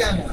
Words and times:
yani. 0.00 0.24